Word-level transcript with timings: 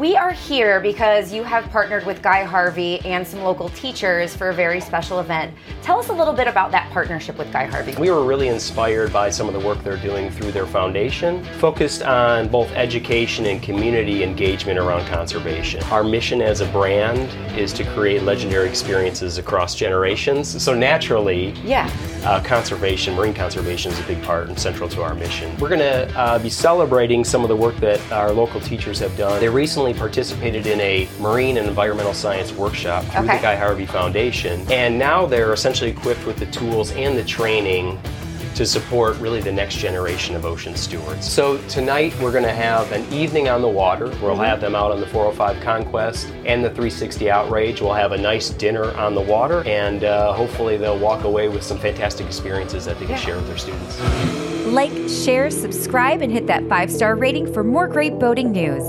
we 0.00 0.16
are 0.16 0.32
here 0.32 0.80
because 0.80 1.30
you 1.30 1.42
have 1.42 1.62
partnered 1.68 2.06
with 2.06 2.22
Guy 2.22 2.42
Harvey 2.42 3.00
and 3.00 3.26
some 3.26 3.42
local 3.42 3.68
teachers 3.68 4.34
for 4.34 4.48
a 4.48 4.54
very 4.54 4.80
special 4.80 5.20
event. 5.20 5.54
Tell 5.82 5.98
us 5.98 6.08
a 6.08 6.12
little 6.14 6.32
bit 6.32 6.48
about 6.48 6.70
that 6.70 6.90
partnership 6.90 7.36
with 7.36 7.52
Guy 7.52 7.66
Harvey. 7.66 7.94
We 8.00 8.10
were 8.10 8.24
really 8.24 8.48
inspired 8.48 9.12
by 9.12 9.28
some 9.28 9.46
of 9.46 9.52
the 9.52 9.60
work 9.60 9.84
they're 9.84 9.98
doing 9.98 10.30
through 10.30 10.52
their 10.52 10.64
foundation, 10.64 11.44
focused 11.58 12.00
on 12.02 12.48
both 12.48 12.70
education 12.72 13.44
and 13.44 13.62
community 13.62 14.24
engagement 14.24 14.78
around 14.78 15.06
conservation. 15.06 15.82
Our 15.90 16.02
mission 16.02 16.40
as 16.40 16.62
a 16.62 16.66
brand 16.68 17.28
is 17.58 17.70
to 17.74 17.84
create 17.92 18.22
legendary 18.22 18.70
experiences 18.70 19.36
across 19.36 19.74
generations. 19.74 20.62
So 20.62 20.72
naturally, 20.72 21.50
Yeah. 21.62 21.90
uh, 22.24 22.42
conservation, 22.42 23.14
marine 23.14 23.34
conservation 23.34 23.92
is 23.92 24.00
a 24.00 24.04
big 24.04 24.22
part 24.22 24.48
and 24.48 24.58
central 24.58 24.88
to 24.88 25.02
our 25.02 25.14
mission. 25.14 25.54
We're 25.58 25.68
going 25.68 25.80
to 25.80 26.18
uh, 26.18 26.38
be 26.38 26.48
celebrating 26.48 27.22
some 27.22 27.42
of 27.42 27.48
the 27.50 27.56
work 27.56 27.76
that 27.80 28.00
our 28.10 28.32
local 28.32 28.62
teachers 28.62 28.98
have 29.00 29.14
done. 29.18 29.38
They 29.40 29.50
recently 29.50 29.89
participated 29.94 30.66
in 30.66 30.80
a 30.80 31.08
marine 31.20 31.56
and 31.56 31.68
environmental 31.68 32.14
science 32.14 32.52
workshop 32.52 33.04
through 33.04 33.24
Okay. 33.24 33.36
the 33.36 33.42
Guy 33.42 33.56
Harvey 33.56 33.86
Foundation, 33.86 34.64
and 34.70 34.98
now 34.98 35.26
they're 35.26 35.52
essentially 35.52 35.90
equipped 35.90 36.26
with 36.26 36.36
the 36.36 36.46
tools 36.46 36.92
and 36.92 37.16
the 37.16 37.24
training 37.24 37.98
to 38.56 38.66
support 38.66 39.16
really 39.18 39.40
the 39.40 39.52
next 39.52 39.76
generation 39.76 40.34
of 40.34 40.44
ocean 40.44 40.74
stewards. 40.74 41.30
So 41.30 41.56
tonight 41.68 42.12
we're 42.20 42.32
going 42.32 42.44
to 42.44 42.52
have 42.52 42.90
an 42.90 43.10
evening 43.12 43.48
on 43.48 43.62
the 43.62 43.68
water. 43.68 44.08
We'll 44.20 44.34
have 44.36 44.60
them 44.60 44.74
out 44.74 44.90
on 44.90 45.00
the 45.00 45.06
405 45.06 45.62
Conquest 45.62 46.26
and 46.44 46.62
the 46.62 46.68
360 46.68 47.30
Outrage. 47.30 47.80
We'll 47.80 47.94
have 47.94 48.10
a 48.12 48.18
nice 48.18 48.50
dinner 48.50 48.92
on 48.98 49.14
the 49.14 49.20
water, 49.20 49.62
and 49.66 50.02
uh, 50.02 50.32
hopefully 50.32 50.76
they'll 50.76 50.98
walk 50.98 51.22
away 51.24 51.48
with 51.48 51.62
some 51.62 51.78
fantastic 51.78 52.26
experiences 52.26 52.84
that 52.86 52.98
they 52.98 53.06
can 53.06 53.14
Yeah. 53.14 53.20
share 53.20 53.36
with 53.36 53.46
their 53.46 53.56
students. 53.56 54.00
Like, 54.66 54.92
share, 55.08 55.48
subscribe, 55.50 56.20
and 56.20 56.30
hit 56.32 56.46
that 56.48 56.68
five 56.68 56.90
star 56.90 57.14
rating 57.14 57.52
for 57.54 57.62
more 57.64 57.86
great 57.88 58.18
boating 58.18 58.50
news. 58.52 58.82